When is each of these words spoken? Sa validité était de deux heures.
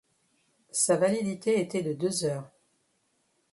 Sa 0.71 0.97
validité 0.97 1.59
était 1.59 1.83
de 1.83 1.93
deux 1.93 2.25
heures. 2.25 2.49